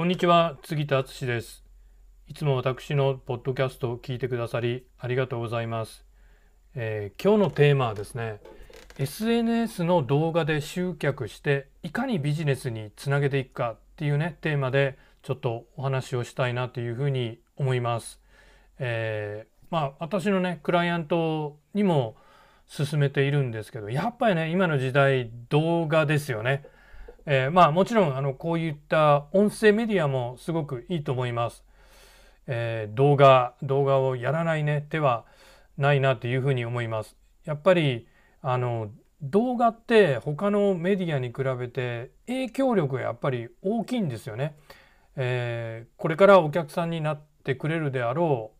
[0.00, 1.62] こんにちは杉田敦です。
[2.26, 6.06] いつも私のポッドキャストを聞いてくださりありがとうございます、
[6.74, 8.40] えー、今日のテーマはですね
[8.96, 18.22] SNS の動画で集客していかにビジネスにつなげていくかっていうねテーマでちょっとお話をしたいなというふうに思います、
[18.78, 22.16] えー、まあ私のねクライアントにも
[22.66, 26.64] 進めているんですけどやっぱりね今の時代動画ですよね。
[27.32, 31.62] えー、まあもちろんあのこういった音声メディアもすごくいいと思います。
[32.48, 35.24] えー、動画動画をやらないね手は
[35.78, 37.16] ないなというふうに思います。
[37.44, 38.08] やっぱり
[38.42, 38.90] あの
[39.22, 44.56] 動画って他のメディアに比べて影響力がやっぱり大きいんですよね。
[45.14, 48.50] えー、これからお客さんになってくれるであろ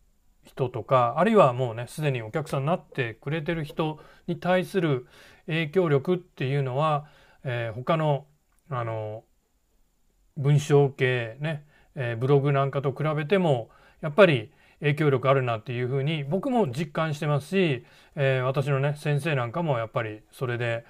[0.45, 5.09] う人とかあるいはもうねすでにお客さんになってくれてる人に対する
[5.47, 7.07] 影響力っていうのは、
[7.43, 8.27] えー、他の
[8.71, 9.25] あの
[10.37, 17.85] 文章系ね、えー、ブログなんかと比べてもやっぱり影響力あるなっていうふうに僕も実感してますし、
[18.17, 20.85] えー、私のね先生なんかもやっぱりそれで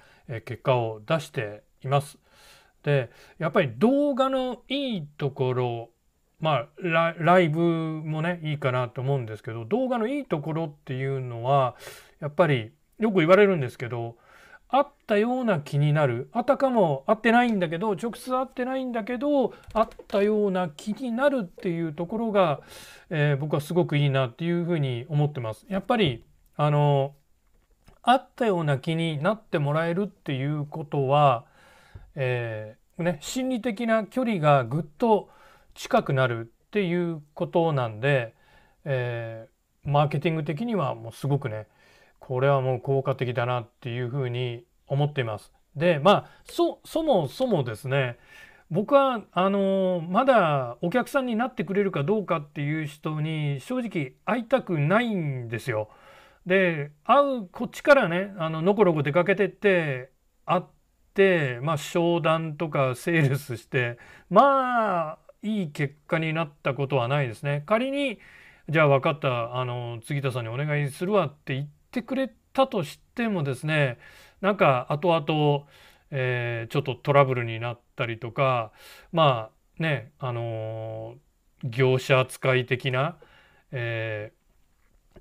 [0.45, 2.17] 結果を出しています。
[2.83, 5.89] でやっぱり動画のいいところ
[6.39, 11.75] まあライブもねいいかなと思うんですけど動画のいいところっていうのは
[12.19, 14.15] やっぱりよく言われるんですけど
[14.73, 22.61] あったような気になるあたかも会ってないんだけど直接会ってないんだけどあったような気になるっていうところが、
[23.09, 25.65] えー、僕はすごくいいなっていうふうに思ってます。
[25.67, 26.23] やっぱり
[26.55, 27.13] あの
[28.01, 31.45] あったような気になってもらえるっていうことは、
[32.15, 35.29] えー、ね、心理的な距離がぐっと
[35.75, 38.33] 近くなるっていうことなんで、
[38.85, 41.67] えー、マーケティング的にはもうすごくね
[42.21, 45.51] これはもう効果的だなっていうふうに思っています。
[45.75, 48.17] でまあそもそもですね
[48.69, 55.89] 僕はあのまだお客さんになってくれるかどうかっていう人に正直会いたくないんですよ。
[56.45, 60.11] で会うこっちからねあののこのこ出かけてって
[60.45, 60.63] 会っ
[61.15, 63.97] てまあ商談とかセールスして
[64.29, 67.63] まあいい結果になったことはないですね。
[67.65, 68.19] 仮に
[68.69, 73.97] じゃあ分かったあの杉田さんにお願いするわって言ってってくれたとしてもですね
[74.39, 75.65] なんか後々、
[76.09, 78.71] えー、ちょっとトラブルになったりとか
[79.11, 83.17] まあねあのー、業者扱い的な、
[83.73, 85.19] えー、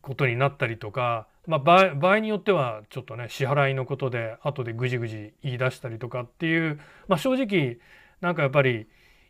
[0.00, 6.78] ことになったりとか、まあ、場合によってはちょっとね支払いのことで後でぐじぐじ言い出したりとかっていう、
[7.08, 7.78] まあ、正直
[8.20, 8.86] なんかやっぱり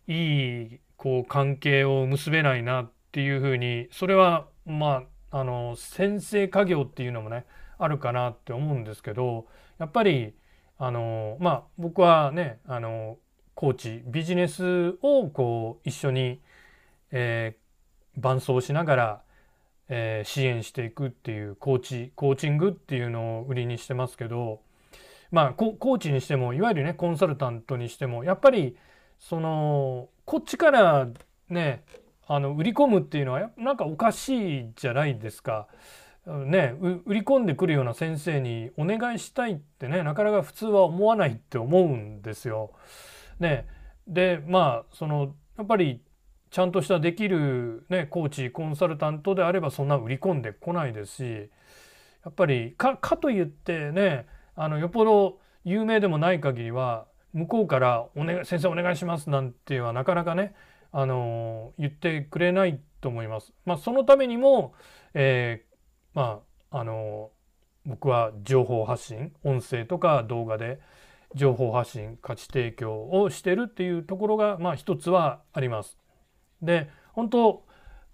[0.09, 7.45] いいこう関係を結べないなっていうふうにそれはまああの先生家業っていうのもね
[7.79, 9.47] あるかなって思うんですけど
[9.79, 10.35] やっぱり
[10.79, 13.19] あのまあ僕はねあの
[13.55, 16.41] コーチビジネスをこう一緒に、
[17.11, 19.23] えー、伴走しながら、
[19.89, 24.61] えー、支援していくっていうコーチコーチングっていうのを売りにしてますけど
[25.31, 28.77] まあコーチにしてもいわゆるねコンサルタントにしてもやっぱり
[29.19, 31.09] そのこっちから
[31.49, 31.85] ね
[32.33, 35.67] あの売り込むっていうのはなんかおかしいじゃないですか。
[36.27, 42.71] ね、売り込んでくるような先生にお願いしたいってねなかなか普通は思わないって思うんですよ。
[43.41, 43.67] ね、
[44.07, 46.03] でまあそのやっぱり
[46.51, 51.51] ちゃんとしたできる、ね、コーチコンサルタントであればそんな売り込んでこないですし
[52.25, 60.55] やっぱりかといってねあのよっぽど有名でもない限りは向こうからお、ね「先生お願いします」なんていうのはなかなかね
[60.93, 63.53] あの言ってくれないと思います。
[63.65, 64.75] まあ、そのためにも、
[65.15, 66.41] えー、ま
[66.71, 67.31] ああの
[67.87, 70.81] 僕は情報発信音声とか動画で
[71.35, 75.97] 情報発信価値提供をしてるっていうところがまあ一つはあります。
[76.63, 77.65] で本当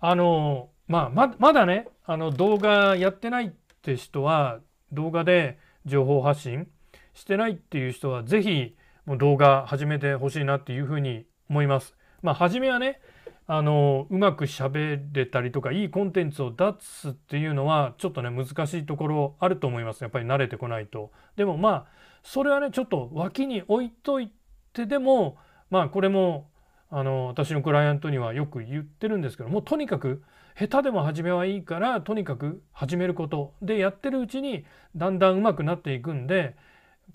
[0.00, 3.50] あの、まあ、ままだねあの動画やってないっ
[3.82, 4.60] て人は
[4.92, 6.68] 動画で情報発信
[7.14, 8.76] してないっていう人は是非
[9.18, 11.96] 動画始めてほしいなっていうふうに思います。
[12.26, 13.00] まあ初めはね
[13.46, 21.12] あのうまく喋れたりとかいいコンテンツを出すっていうのはちょっとね難しいところあると思いますやっぱり慣れてこないと。
[21.36, 21.86] でもまあ
[22.24, 24.32] それはねちょっと脇に置いとい
[24.72, 25.36] てでも
[25.70, 26.50] まあこれも
[26.90, 30.24] あの私のクライアントにはよく言ってるんですけどもとにかく
[30.58, 34.64] 下手でも初めはいいからとにかく始めることでやってるうちに
[34.96, 36.56] だんだん上手くなっていくんで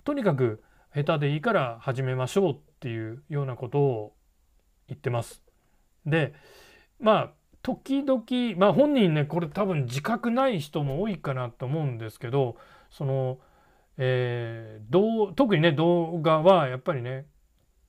[0.04, 0.62] とにかく
[0.94, 4.12] 下手でいいから始めましょうっていうようなことを
[4.92, 5.42] 言ってます。
[6.06, 6.34] で
[7.00, 7.30] まあ
[7.62, 8.22] 時々
[8.56, 12.56] まあ本人ねこれ多分自覚ない人も多いかなと思うんですけど
[12.90, 13.38] その、
[13.98, 17.26] えー、特にね動画はやっぱりね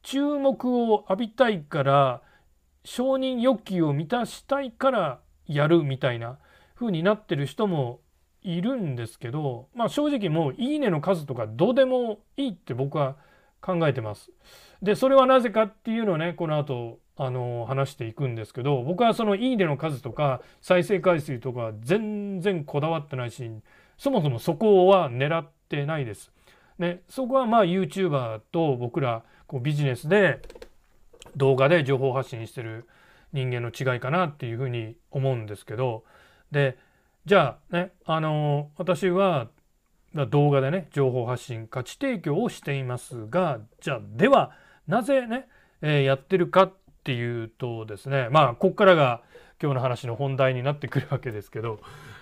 [0.04, 2.22] 注目を浴びたいから
[2.84, 6.38] 承認欲求を満たしたいからやるみたいな
[6.76, 8.02] 風になってる人も
[8.42, 13.16] いるんですけど、まあ、正直もう「いいね」の数とかどうでもいいって僕は思
[13.64, 14.30] 考えてます。
[14.82, 23.50] でそれはなぜかっていうのをねこの後あの話していくんですけど僕はその「いいね」の数とか再生回数とか全然こだわってないし
[23.98, 26.32] そもそもそこは狙ってないです。
[26.80, 30.42] ね、そこはまあ YouTuber と僕らこうビジネスで
[31.38, 32.88] 動画で情報発信してる
[33.32, 36.04] 人間の違いかなっていうふうに思うんですけど
[36.52, 36.78] で
[37.26, 39.48] じゃあねあの私は
[40.14, 44.52] 動画でね情報発信価値提供をしていますがじゃあでは
[44.88, 45.48] なぜね、
[45.82, 46.74] えー、やってるかっ
[47.04, 49.22] ていうとですねまあここからが
[49.62, 51.80] 今日の話の本題になってくるわけですけど、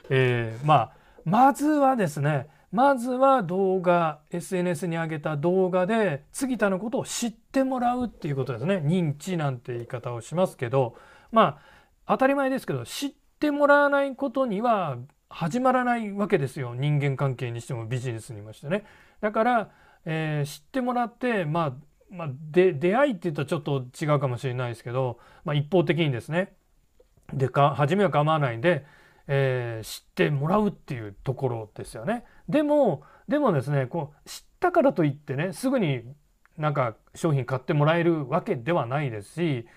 [0.09, 0.91] えー、まあ
[1.25, 8.77] まずはですねまずは動画 SNS に上げた動画で杉田のことを知ってもらうっていうことですね。
[8.77, 10.95] 認知なんて言い方をしますけど
[11.31, 11.57] まあ
[12.07, 14.97] 当たり前ですけど知ってもらわないことには
[15.31, 18.85] 始まらないわけですよ人間関係にしてもビジネスにもしてね。
[19.21, 19.71] だから、
[20.05, 21.73] えー、知ってもらってまあ
[22.09, 26.51] まあ、出会いって言ったらちょっと違うかもしれないですけど、まあ、一方的にですね
[27.33, 28.85] でか初めは構わないんで
[29.33, 32.25] えー、知ってもらうっていうところですよね。
[32.49, 36.03] でもでもですねこう知ったからといってねすぐに
[36.57, 39.67] なんか商品買ってもらえるわけではないですし、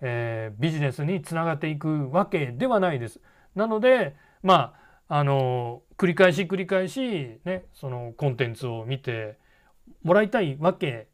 [0.00, 3.20] えー、ビジネスにつながっていくわけではないです。
[3.56, 4.79] なのでまあ
[5.12, 9.38] あの繰り返し繰り返しねそのコンテンツを見て
[10.04, 11.08] もらいたいわけ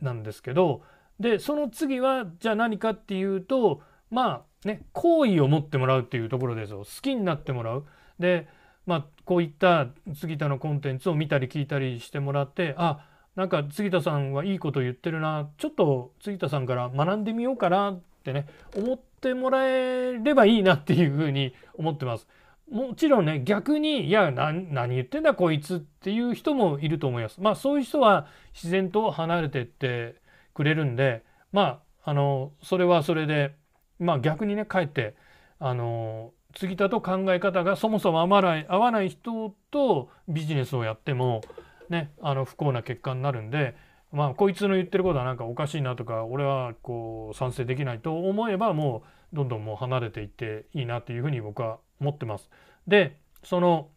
[0.00, 0.82] なんですけど
[1.18, 7.84] でその次はじゃあ何かっていうとまあね、好意を持ってもらうっていうところですよ好きになってもらう。
[8.18, 8.46] で
[8.86, 13.06] まあこういった杉田のコンテンツを見たり聞いたりしてもらってあ
[13.36, 22.26] なんか杉田さんはいいこと言ってるなちょっと杉田さんから学んでみようかなってね思ってもらえればいいなっていうふうに思ってます。
[22.70, 27.40] もちろんね逆にいや何言ってんだこいつっていう人もいると思います。
[27.40, 30.14] まあそういう人は自然と離れてって
[30.54, 33.54] くれるんでまああのそれはそれで
[33.98, 35.16] まあ逆にねかえって
[35.58, 41.42] あの杉田と考え方がそもそも合わない合わない人とビジネスをやっても
[41.88, 43.74] ねあの不幸な結果になるんで
[44.12, 49.02] まあこいつの言ってることはなんかおかしいなとか俺はこう賛成できないと思えばも
[49.32, 52.48] うどんどんもう離れていっていいなっていうふうに僕は思ってます。
[52.86, 53.88] でその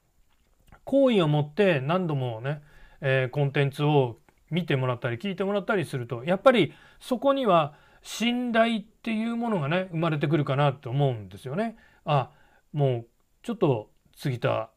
[0.83, 2.61] 好意を持って何度もね、
[3.01, 4.17] えー、コンテンツを
[4.51, 11.77] 見てもらったり聞いてもらったりするとやっぱりそこには信頼っていうものがね生まれてくるかなと思うんですよね。
[12.05, 12.31] あ
[12.73, 13.07] もう
[13.41, 14.69] ちょっと杉田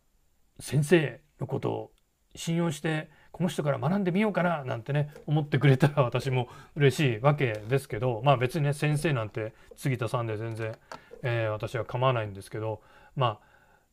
[0.60, 1.92] 先生のことを
[2.34, 10.74] 信用してこの人から学んでみようかななんてね思ってくれたら私も嬉しいわけですけどまあ別にね先生なんて杉田さんで全然、
[11.22, 12.80] えー、私は構わないんですけど
[13.16, 13.40] ま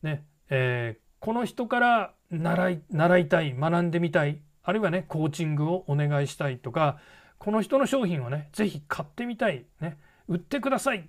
[0.02, 6.98] あね、えー、この人から習い習いたい学んでみたいあるいはねコーチングをお願いしたいとか
[7.38, 9.98] この人の商品をね是非買ってみたい、ね、
[10.28, 11.02] 売ってくださいっ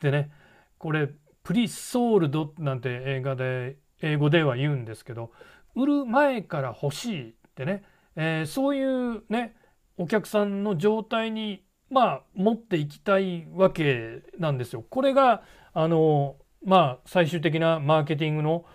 [0.00, 0.30] てね
[0.78, 1.08] これ
[1.42, 5.30] プリソールドなんて映画で英語では言うんですけど
[5.74, 7.84] 売る前から欲しいってね、
[8.16, 9.54] えー、そういうね
[9.96, 14.84] お客さんの状態にまあ持っていきたいわけなんですよ。
[14.90, 18.66] これがあのまあ最終的なマーケティングの、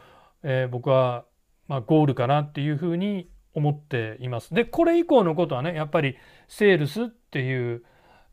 [0.41, 1.25] えー、僕は、
[1.67, 4.53] まあ、ゴールかなっていうふうに思っています。
[4.53, 6.17] でこれ以降のことはねやっぱり
[6.47, 7.83] セールスっていう、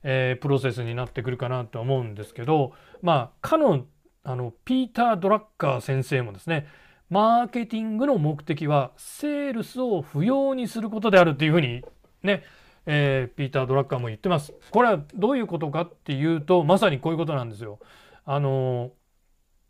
[0.04, 2.72] えー、プロセスになってくるかなと思うんですけど
[3.02, 3.84] まあかの
[4.22, 6.66] あのピーター・ドラッカー先生もですね
[7.10, 11.82] マーケティングの目的はセールスを不要にすることであるっていうふうに
[12.22, 12.44] ね、
[12.86, 14.52] えー、ピーター・ドラッカーも言ってます。
[14.70, 17.78] これはどういうことかっていうとまさにこういうことなんですよ。
[18.26, 18.92] あの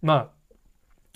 [0.03, 0.31] ま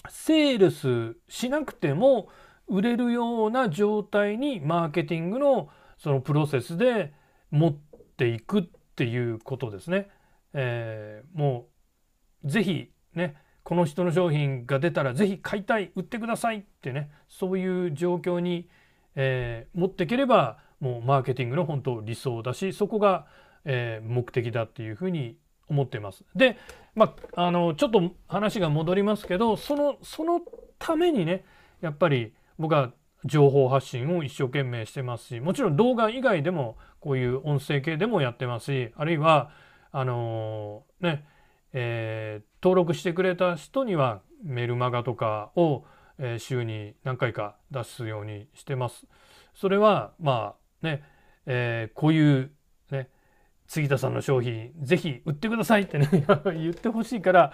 [0.05, 2.29] あセールスしなくても
[2.69, 7.13] 売れるような状態にマーケティングのそのプロセスで
[7.51, 7.73] 持っ
[8.17, 8.63] ていくっ
[8.97, 10.09] ていうことですね。
[10.55, 11.69] えー、も
[12.45, 18.69] うぜひねこの人の商品が出たらぜひ買いたい売ってくださいってねそういう状況に、
[19.15, 23.27] えー、持っていければもうマーケティングの本当理想だしそこが、
[23.65, 25.37] えー、目的だっていうふうに
[25.69, 26.25] 思っています。
[26.35, 26.59] で、
[26.95, 30.41] まあ、あのちょっと話が戻りますけどそのその
[30.79, 31.45] ためにね
[31.81, 32.93] やっぱり僕は
[33.25, 39.51] 情報発信を一生懸命してますしもちろん動画以外でもこういう音声系でもやってますしあるいは
[39.91, 41.25] あのー、ね
[41.73, 45.85] えー、登録してくれた人にはメルマガとかを、
[46.19, 49.07] え、週に何回か出すようにしてます。
[49.55, 51.03] それはまあね、
[51.47, 52.51] え、こういう
[53.67, 56.09] 杉田さんの商品ぜひ売ってくださいってね
[56.45, 57.53] 言ってほしいから、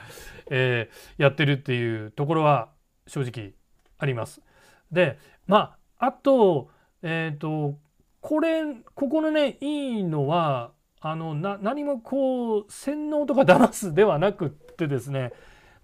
[0.50, 2.71] えー、やってるっていうところは
[3.07, 3.55] 正直
[3.99, 4.43] あります。
[4.91, 6.71] でまああと
[7.03, 7.79] えっ、ー、と
[8.21, 8.62] これ
[8.95, 15.33] ここのねいいのはあのな何もこう洗脳とか騙すではなくってですね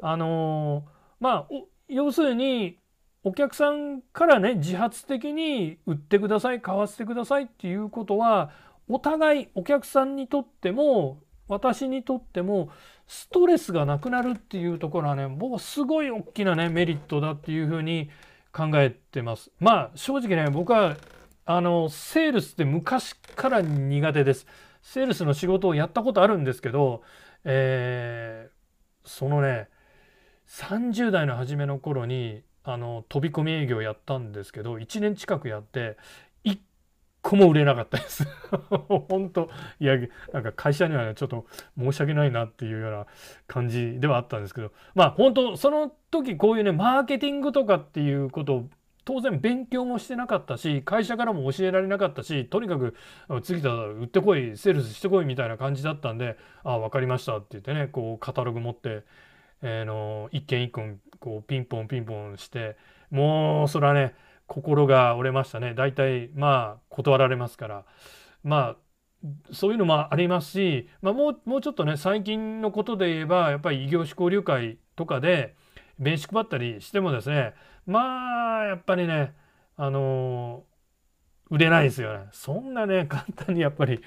[0.03, 0.85] あの
[1.21, 1.55] まあ
[1.89, 2.79] 要するに
[3.23, 8.51] お客さんからね自発的に売ってください買わせてくださいっていうことは
[8.89, 12.71] お互いお客さんにとっても私にとっても
[13.07, 18.11] ストレスがなくなるっていうところはね僕はすごい大きなねメリットだっていうふうに
[18.53, 19.51] 考えてます。
[19.61, 20.97] まあ正直ね僕は
[21.45, 24.47] あのセールスって昔から苦手です。
[24.81, 27.03] セールスの仕事をやったことあるんですけど、
[27.45, 29.69] えー、そのね
[30.49, 35.99] 30代の初めの頃にあの飛び込み営業やったんですけど1年近くやって
[37.25, 38.25] 個も売れなかったです。
[39.09, 39.49] 本当
[39.81, 39.97] いや
[40.33, 41.47] なんか会社には、ちょっと
[41.79, 43.07] 申し訳ないなっていうような
[43.47, 44.73] 感じではあったんですけど。
[44.95, 48.69] まあ本当その時こういうねマーケティングとかっていうことを
[49.07, 52.95] 当然勉強もしてなかったし会社からも教えられなかったしとにかく
[53.43, 59.03] 次だ売ってこいセールスしてこいみたいな感じだったんで「ああ分かりました」って言ってねこうカタログ持って、
[59.63, 62.77] えー、の一件一件こうピンポンピンポンして
[63.11, 64.15] もうそれはね
[64.47, 65.75] 心が折れましたね。
[65.75, 67.85] 大体まあ断られますから。
[68.43, 68.77] まあ
[69.53, 75.55] そういうのもありますし、まあ、もうもうちょっとね最近のことで言えばやっぱり異業種交流会とかで
[75.99, 77.55] 名刺配ったりしてもですね
[77.87, 79.33] まあやっぱりね
[79.77, 80.65] あの
[81.51, 82.27] 売れないですよね。
[82.33, 84.01] そんなね簡単にやっぱり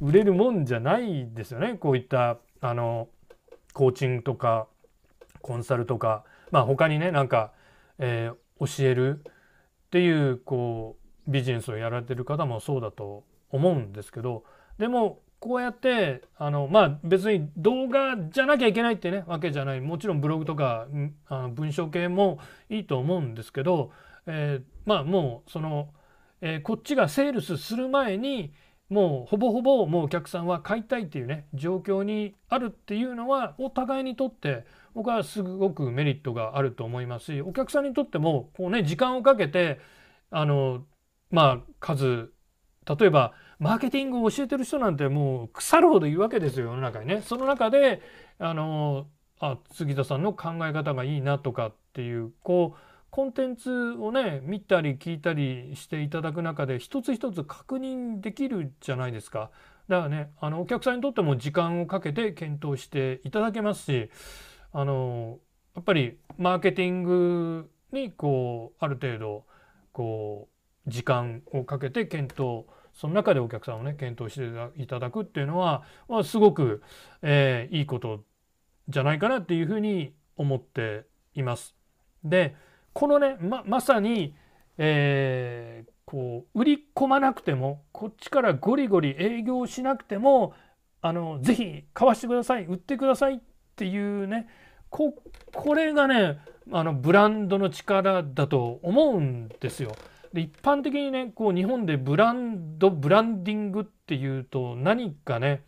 [0.00, 1.74] 売れるもんじゃないですよね。
[1.74, 3.08] こういったあの
[3.72, 4.66] コーチングとか
[5.40, 6.24] コンサルとか。
[6.50, 7.52] まあ他にねなんか、
[7.98, 9.24] えー、教える
[9.94, 10.96] っていうこ
[11.28, 13.22] うビジネスをやられてる方もそうだと
[13.52, 14.42] 思うんですけど
[14.76, 19.80] でもこうやってあのまあ別に動画じゃなきゃいけないってねわけじゃない。
[19.80, 20.88] もちろんブログとか
[21.28, 23.92] あの文章系もいいと思うんですけど、
[24.26, 25.90] えー、まあもうその、
[26.40, 28.52] えー、こっちがセールスする前に
[28.88, 34.64] もうほぼほぼもうお客さんは買いたいっていうね状況にあるっていうのはお互いにとって
[34.94, 39.80] 僕はすごくメリットがあると思いますしお客さんにとってもこうね時間をかけて
[40.30, 40.84] あの
[41.30, 42.30] まあ数
[42.86, 47.22] 例えばマーケティングを教えてる人なんてもう腐るほどいるわけですよ世の中にね。
[47.22, 48.02] その中で
[48.38, 49.06] あの
[49.40, 59.52] あ杉田さんの考え方がいいなとかっていうこうコンテンツをね見たり聞いたりしていただく中で一つ一つ確認できるじゃないですか。
[59.86, 64.10] だからねあのお客さんにとっても時間をかけて検討していただけますし
[64.72, 65.38] あの
[65.76, 69.44] やっぱりマーケティングにこうある程度
[69.92, 70.48] こ
[70.84, 76.82] う時間をかけて検討その中でお客さんをね検討していただくっていうのは、まあ、すごく、
[77.22, 78.24] えー、いいこと
[78.88, 81.06] じゃないかなっていうふうに思って
[81.36, 81.76] います。
[82.24, 82.56] で
[82.94, 84.34] このねままさに、
[84.78, 90.54] えー、こう売り込まなくてもこっちからゴリゴリ営業しなくても
[91.02, 93.38] あのぜひ買わしてください売ってくださいっ
[93.76, 94.48] ていうね
[94.88, 95.14] こ
[95.52, 96.38] これがね
[96.72, 99.94] あのブランドの力だと思うんですよ。
[100.32, 105.62] で一般的にねこう日本でブランドブランディングっていうと何かね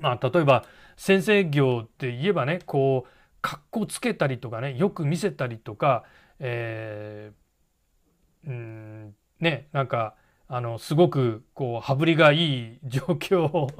[0.00, 0.64] まあ例えば
[0.96, 3.10] 先生業って言えばねこう
[3.42, 6.04] 格好つけたりとかねよく見せたりとか、
[6.40, 10.14] えー、うんねなんか
[10.48, 13.70] あのすごくこう羽振りがいい状況を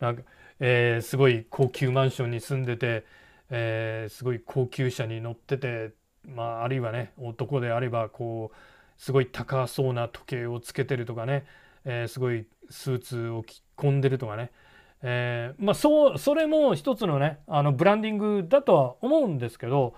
[0.00, 0.22] なんか、
[0.60, 3.04] えー、すごい高級マンションに住んでて
[3.50, 5.92] えー、すごい高級車に乗ってて、
[6.26, 8.56] まあ、あるいはね男であればこう
[9.00, 11.46] すごい高そうな時計をつけてるとかね、
[11.84, 14.50] えー、すごいスーツを着込んでるとかね、
[15.02, 19.94] えー、まあそうそれも一つのねあのブランディングだとは思うんですけど、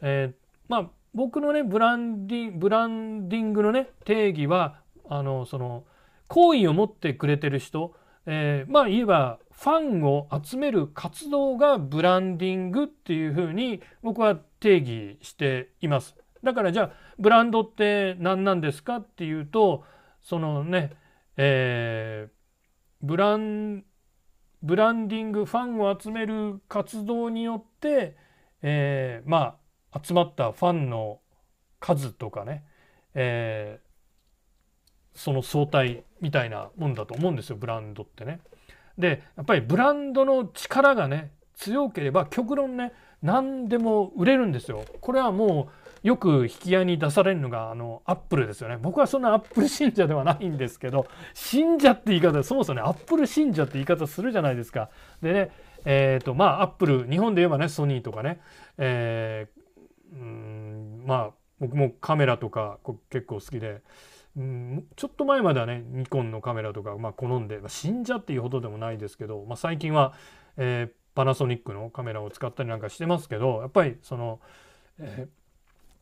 [0.00, 0.34] えー、
[0.68, 5.84] まあ僕のねブランディブランディングのね定義はあのその
[6.28, 7.94] 好意を持ってくれてる人、
[8.26, 16.14] えー、まあ言えばファンを集める活動がブランディングっていうふうに僕は定義しています。
[16.44, 19.84] だからじゃあブランドって何なんですかっていうと
[20.22, 20.92] そのね、
[21.36, 23.84] えー、ブラン
[24.62, 28.16] ブランディングファンを集める活動によって、
[28.62, 29.56] えー、まあ
[30.02, 31.20] 集まったファンの
[31.80, 32.64] 数とかね、
[33.14, 38.40] えー、その相対みたいなもんだと思うんですよブランドってね。
[38.98, 42.92] でやっぱりブランドの力がね強ければ極論ね
[43.22, 44.84] 何でも売れるんですよ。
[45.00, 45.70] これはも
[46.04, 48.78] うよく引き合いに出されるのがあのアップルですよね。
[48.80, 54.90] 僕はそんなアップル信者ではないんですけど信者って言い方そもそもねアップル信者って言い方するじゃないですか。
[55.20, 55.50] でね
[55.84, 58.40] えっ、ー、とまあアップル日本で言えばねソニーとかね、
[58.78, 59.57] えー、
[60.12, 62.78] うんまあ僕もカメラとか
[63.10, 63.82] 結構好きで。
[64.36, 70.12] うん、ちょっと前まではねニコンのカメラとか、まあ、好んで、まあ、信者っていうほどでもないですけど、まあ、最近は、
[70.56, 74.38] えー、パナソニックのカメラを使ったりなんかしてますけどやっぱりその、
[75.00, 75.26] え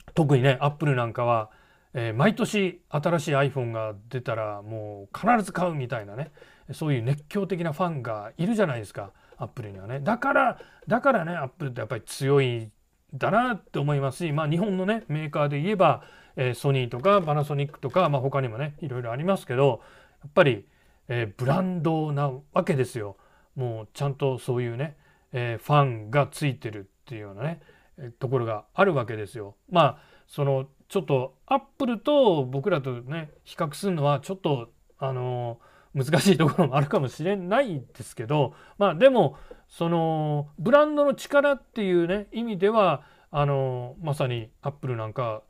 [0.07, 1.51] ー、特にねアップルなんかは、
[1.95, 6.33] えー、毎年新しい iPhone が出たらもう必ず買うみたいなね
[6.73, 12.71] そういう熱狂的なファンがいるじゃないですかアップルにはねだからだからねアップルってやっぱり強い
[13.15, 16.03] だなって思いますしまあ日本のねメーカーで言えば
[16.37, 19.81] えー、ソニーとかパナソニックとか、まあ、他にもねいろいろありますけど
[20.23, 20.67] やっぱり、
[21.09, 23.17] えー、ブランドなわけですよ。
[23.55, 24.97] もうちゃんとそういうね、
[25.33, 27.61] えー、ファンがついてるっていうようなね、
[27.99, 29.57] えところがあるわけですよ。
[29.71, 35.59] まあそのちょっとアップルと僕らとね比較するのはちょっとあの
[35.97, 39.37] 難しいところもあるかもしれないですけどまあでも
[39.67, 45.43] そのブランドの力っていうね意味ではあのまさにアップルなんか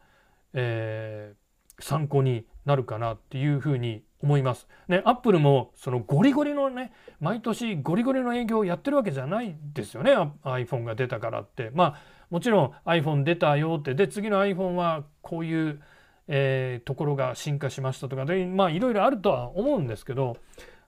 [0.56, 4.66] えー、参考になるかなっていうふうに思います。
[4.88, 10.12] ね、アップルもそのゴリゴリのね毎年ゴリゴリの営業をやってるわけじゃないですよね
[10.42, 11.70] iPhone が出たからって。
[11.74, 15.80] まあもちろん iPhone 出たよってで次の iPhone はこういう、
[16.28, 20.36] えー、ところが進化しましたとかでまあいろいろあるとは思うんですけど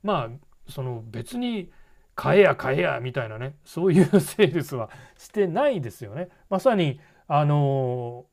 [0.03, 1.71] まあその別に
[2.15, 6.29] 買えや買えやみたいなねそういう セールスはしてないですよね。
[6.51, 8.27] まさにあの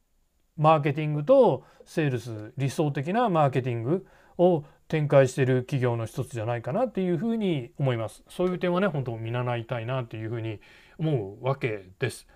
[0.57, 4.07] マーケティングとセールス理想的なマーケティング
[4.37, 8.23] を展開している企業の一つじゃないかなっていうふうに思います。
[8.27, 10.59] そういう点はね本当見習いたいなっていうふうに
[10.97, 12.27] 思うわけです。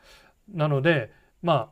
[0.48, 1.12] なので
[1.42, 1.70] まあ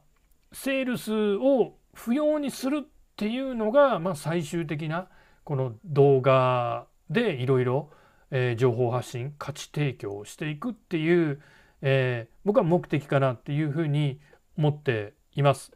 [0.53, 5.07] セールスを不要にするっていうのが、まあ、最終的な
[5.43, 7.89] この動画でいろいろ
[8.57, 11.41] 情報発信価値提供をしていくっていう、
[11.81, 14.19] えー、僕は目的かなっていうふうに
[14.55, 15.71] 思っています。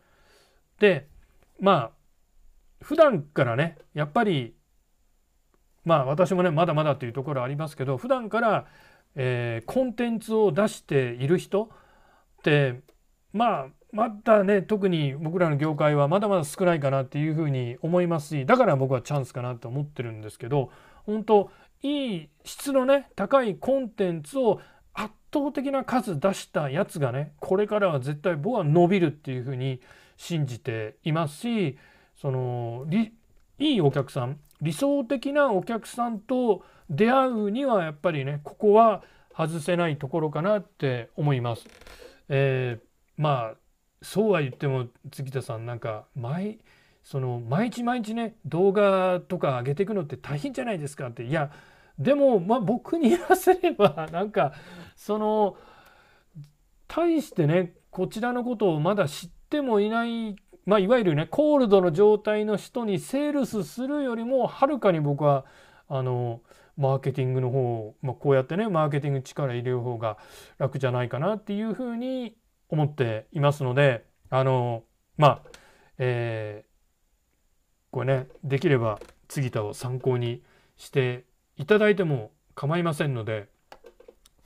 [0.80, 1.08] で
[1.60, 1.92] まあ
[2.84, 4.54] 普段からねやっぱり
[5.84, 8.68] まあ私もねまだまだというところありますけど普段から、
[9.16, 11.70] えー、コンテンツを出している人っ
[12.44, 12.82] て
[13.34, 20.72] まあまだね特に僕らの業界はまだまだ少ないかなっていうふうに思いますしだから僕はチャンスかなと思ってるんですけど
[21.06, 21.52] 本当
[21.84, 24.62] いい質のね高いコンテンツを
[24.94, 29.82] 圧倒的な数出したやつがねこれからは絶対僕は伸びるっていうふうに
[30.16, 31.78] 信じていますし
[32.22, 32.86] その
[33.60, 39.02] いいお客さん理想的なお客さんと出会うにはやっぱりねここは
[39.36, 41.66] 外せないところかなって思います。
[42.28, 43.61] えー、まあ
[44.02, 46.60] そうは言っても杉田さんなんか毎
[47.04, 51.24] その毎日毎日ね動画とか上げていくのって大変じゃないですかって。
[51.24, 51.52] いや
[52.00, 54.54] でもまあ僕に言わせればなんか
[54.96, 55.56] その
[56.88, 65.44] 対してねこちらのことをまだ知ってってもいない、まあ、いわゆるねコールドの状態の人にセールスするよりもはるかに僕は
[65.90, 66.40] あの
[66.78, 70.18] マーケティングの方、まあ、こうやってねマーケティング力入れる方が
[70.58, 72.34] 楽じゃないかなっていうふうに
[72.72, 74.84] 思っていますのであの
[75.18, 75.42] まあ
[76.04, 80.42] えー、これねできれば杉田を参考に
[80.78, 81.26] して
[81.58, 83.50] いただいても構いませんので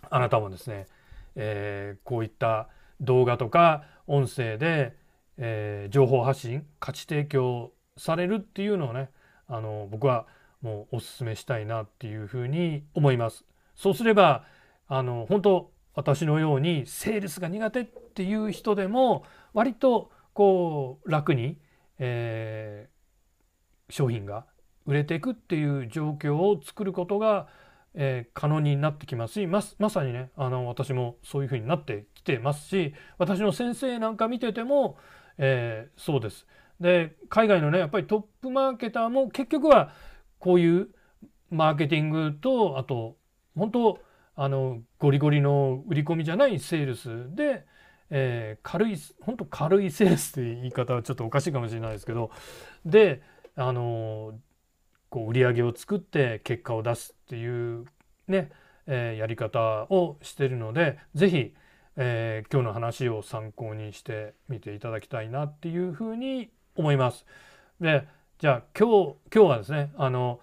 [0.10, 0.88] あなたもですね、
[1.36, 2.68] えー、こういった
[3.00, 4.98] 動画とか音声で、
[5.38, 9.10] えー、情報発信価値提供されるっていうのをね
[9.48, 10.26] あの僕は
[10.62, 13.46] もうお勧めしたいなっていうふうに思います。
[13.76, 14.44] そうすれば
[14.88, 19.24] あの本当私のようにセールスが苦手っっていう人でも
[19.54, 21.58] 割とこう楽に、
[22.00, 24.46] えー、商品が
[24.86, 27.48] 売れていくっていう状況を作ることが
[27.96, 34.98] えー、可能になってきますしままさにねあの私もそういうふうになってきてますし私の先生なんか見てても、
[35.38, 36.46] えー、そうです。
[36.80, 39.94] で海外のねやっぱりトップマーケターも結局は
[40.40, 40.90] こういう
[41.50, 43.16] マーケティングとあと
[43.56, 44.00] 本当
[44.36, 47.66] あのゴリゴリの売り込みじゃないセールスで、
[48.10, 52.32] えー、軽い本当軽いセールスって言い方はちょっとおかしいかもしれないですけど
[52.86, 53.22] で
[53.56, 54.34] あの
[55.10, 57.86] こう売り上げを作って結果を出すっていう
[58.28, 58.52] ね、
[58.88, 61.54] えー、やり方をしてるので是非、
[61.96, 67.26] えー、今日の話を参考にしてみていただきたいなっていうふうに思います。
[67.80, 70.42] でじゃあ今日今日はですねあの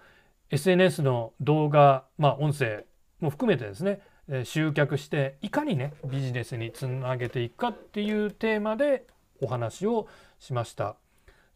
[0.53, 2.85] SNS の動画、まあ、音声
[3.19, 4.01] も含めてですね、
[4.43, 9.05] 集客していかにねビジネスにつなげていくかっていうテーマで
[9.41, 10.07] お話を
[10.39, 10.95] しました。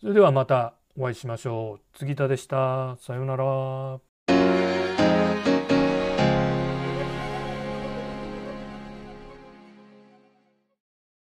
[0.01, 1.97] それではまたお会いしましょう。
[1.97, 2.97] 杉田でした。
[2.97, 4.07] さようなら。